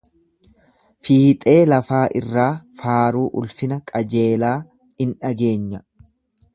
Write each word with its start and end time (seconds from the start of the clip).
Fiixee 1.07 1.53
lafaa 1.73 2.01
irraa 2.21 2.47
faaruu 2.81 3.29
ulfina 3.43 3.81
qajeelaa 3.93 4.57
in 5.07 5.17
dhageenya. 5.23 5.89